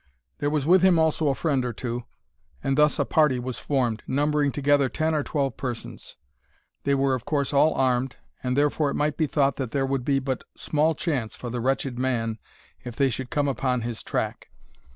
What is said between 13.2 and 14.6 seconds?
come upon his track.